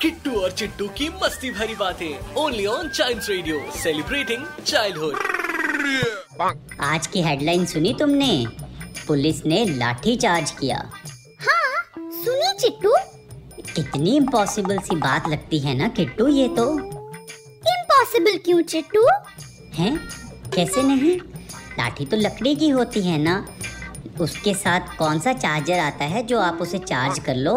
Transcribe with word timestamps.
Kittu 0.00 0.30
और 0.32 0.50
चिट्टू 0.50 0.86
की 0.88 1.08
मस्ती 1.22 1.50
भरी 1.50 1.74
बातें। 1.74 2.34
Only 2.34 2.64
on 2.66 2.88
child 2.88 3.22
radio 3.28 3.60
celebrating 3.76 4.44
childhood 4.66 5.14
आज 6.80 7.06
की 7.06 7.22
हेडलाइन 7.22 7.64
सुनी 7.66 7.94
तुमने? 7.98 8.46
पुलिस 9.06 9.44
ने 9.46 9.64
लाठी 9.64 10.16
चार्ज 10.16 10.50
किया। 10.50 10.76
हाँ 11.40 12.10
सुनी 12.12 12.52
चिट्टू। 12.58 12.94
कितनी 13.74 14.16
इम्पॉसिबल 14.16 14.78
सी 14.78 14.96
बात 14.96 15.28
लगती 15.28 15.58
है 15.58 15.74
ना 15.74 15.88
किट्टू 15.88 16.28
ये 16.28 16.48
तो। 16.48 16.70
इम्पॉसिबल 16.78 18.38
क्यों 18.44 18.62
चिट्टू? 18.62 19.06
हैं? 19.74 19.96
कैसे 20.54 20.82
नहीं? 20.82 21.18
लाठी 21.78 22.06
तो 22.06 22.16
लकड़ी 22.16 22.54
की 22.56 22.68
होती 22.68 23.02
है 23.02 23.18
ना। 23.18 23.44
उसके 24.20 24.54
साथ 24.54 24.96
कौन 24.98 25.18
सा 25.20 25.32
चार्जर 25.32 25.78
आता 25.78 26.04
है 26.04 26.22
जो 26.22 26.40
आप 26.40 26.58
उसे 26.62 26.78
चार्ज 26.78 27.18
कर 27.18 27.34
लो? 27.34 27.56